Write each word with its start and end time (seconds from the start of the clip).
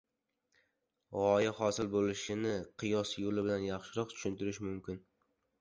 Gʻoya 1.17 1.51
hosil 1.59 1.91
boʻlishini 1.95 2.55
qiyos 2.85 3.13
yoʻli 3.27 3.47
bilan 3.49 3.67
yaxshiroq 3.71 4.13
tushuntirish 4.17 4.65
mumkin. 4.71 5.07